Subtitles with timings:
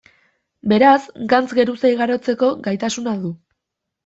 [0.71, 1.03] Beraz,
[1.33, 3.33] gantz geruza igarotzeko gaitasuna du.